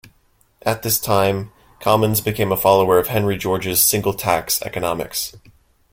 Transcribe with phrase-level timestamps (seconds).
[0.63, 5.35] At this time, Commons became a follower of Henry George's 'single tax' economics.